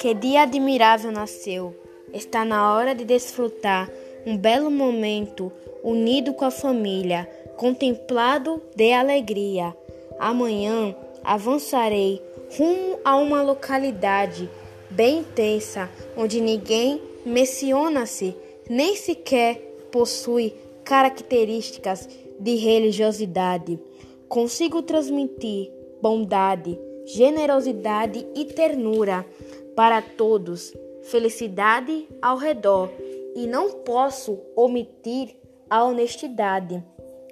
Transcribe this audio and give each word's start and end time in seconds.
Que 0.00 0.14
dia 0.14 0.42
admirável 0.42 1.10
nasceu! 1.10 1.74
Está 2.12 2.44
na 2.44 2.74
hora 2.74 2.94
de 2.94 3.04
desfrutar 3.04 3.90
um 4.26 4.36
belo 4.36 4.70
momento 4.70 5.52
unido 5.82 6.32
com 6.32 6.44
a 6.44 6.50
família, 6.50 7.28
contemplado 7.56 8.62
de 8.74 8.92
alegria. 8.92 9.76
Amanhã 10.18 10.94
avançarei 11.24 12.22
rumo 12.56 12.98
a 13.04 13.16
uma 13.16 13.42
localidade 13.42 14.48
bem 14.90 15.18
intensa, 15.18 15.90
onde 16.16 16.40
ninguém 16.40 17.02
menciona-se, 17.24 18.34
nem 18.68 18.96
sequer 18.96 19.56
possui 19.90 20.54
características 20.84 22.08
de 22.38 22.54
religiosidade. 22.56 23.78
Consigo 24.28 24.82
transmitir 24.82 25.72
bondade, 26.02 26.78
generosidade 27.06 28.26
e 28.34 28.44
ternura 28.44 29.24
para 29.74 30.02
todos, 30.02 30.74
felicidade 31.02 32.06
ao 32.20 32.36
redor, 32.36 32.90
e 33.34 33.46
não 33.46 33.70
posso 33.70 34.38
omitir 34.54 35.34
a 35.70 35.84
honestidade. 35.84 36.84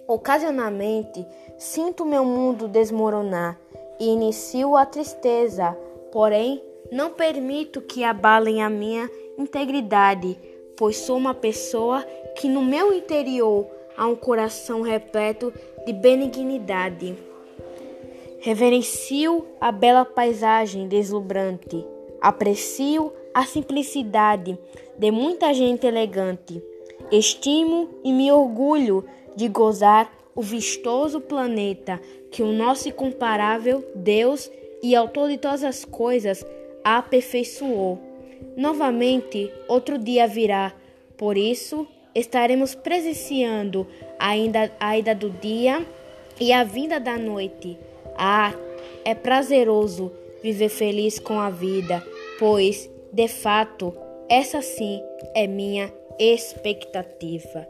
Ocasionalmente, 0.09 1.27
sinto 1.59 2.07
meu 2.07 2.25
mundo 2.25 2.69
desmoronar 2.69 3.61
e 4.01 4.09
inicio 4.09 4.77
a 4.77 4.87
tristeza, 4.87 5.77
porém, 6.13 6.63
não 6.91 7.11
permito 7.11 7.81
que 7.81 8.05
abalem 8.05 8.63
a 8.63 8.71
minha 8.71 9.11
integridade, 9.37 10.39
pois 10.77 10.97
sou 10.97 11.17
uma 11.17 11.35
pessoa 11.35 12.03
que 12.37 12.49
no 12.49 12.63
meu 12.63 12.93
interior 12.93 13.67
há 13.97 14.07
um 14.07 14.15
coração 14.15 14.83
repleto 14.83 15.53
de 15.87 15.93
benignidade. 15.93 17.17
Reverencio 18.41 19.47
a 19.61 19.71
bela 19.71 20.05
paisagem 20.05 20.89
deslumbrante, 20.89 21.87
aprecio 22.21 23.13
a 23.33 23.47
simplicidade 23.47 24.59
de 24.99 25.11
muita 25.13 25.55
gente 25.55 25.87
elegante, 25.87 26.61
estimo 27.13 27.89
e 28.03 28.13
me 28.13 28.33
orgulho 28.33 29.05
de 29.37 29.49
gozar 29.49 30.13
o 30.35 30.43
vistoso 30.43 31.21
planeta 31.21 32.01
que 32.33 32.43
o 32.43 32.53
nosso 32.53 32.89
incomparável 32.89 33.85
Deus 33.95 34.51
e 34.83 34.95
autor 34.97 35.31
de 35.31 35.39
todas 35.39 35.63
as 35.63 35.85
coisas 35.85 36.45
aperfeiçoou. 36.83 37.99
Novamente, 38.57 39.53
outro 39.69 39.99
dia 39.99 40.27
virá, 40.27 40.75
por 41.17 41.37
isso 41.37 41.87
estaremos 42.17 42.75
presenciando 42.75 43.87
ainda 44.19 44.73
a 44.81 44.97
ida 44.97 45.15
do 45.15 45.29
dia 45.29 45.87
e 46.41 46.51
a 46.51 46.65
vinda 46.65 46.99
da 46.99 47.19
noite. 47.19 47.79
Ah, 48.17 48.55
é 49.05 49.15
prazeroso 49.15 50.11
viver 50.43 50.71
feliz 50.71 51.19
com 51.19 51.39
a 51.39 51.51
vida, 51.51 52.03
pois, 52.39 52.91
de 53.13 53.29
fato, 53.29 53.95
essa 54.31 54.63
sim 54.63 55.03
é 55.35 55.47
minha 55.47 55.93
expectativa. 56.19 57.69